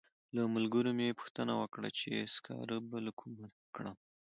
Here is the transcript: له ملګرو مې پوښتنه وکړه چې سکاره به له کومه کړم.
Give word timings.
له 0.35 0.41
ملګرو 0.55 0.91
مې 0.97 1.17
پوښتنه 1.19 1.53
وکړه 1.61 1.89
چې 1.99 2.11
سکاره 2.35 2.77
به 2.89 2.97
له 3.05 3.11
کومه 3.19 3.45
کړم. 3.75 3.95